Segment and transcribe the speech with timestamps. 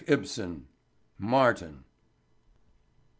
[0.07, 0.65] IBSEN.
[1.19, 1.83] MARTIN.